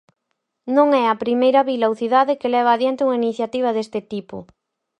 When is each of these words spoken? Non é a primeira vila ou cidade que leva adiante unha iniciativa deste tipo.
Non 0.75 0.87
é 1.01 1.03
a 1.07 1.19
primeira 1.23 1.61
vila 1.69 1.89
ou 1.91 1.95
cidade 2.01 2.37
que 2.39 2.53
leva 2.55 2.69
adiante 2.73 3.05
unha 3.05 3.19
iniciativa 3.23 3.69
deste 3.75 3.99
tipo. 4.13 4.37